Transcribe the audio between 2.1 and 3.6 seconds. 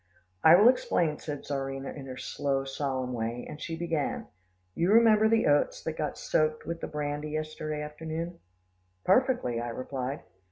slow, solemn way,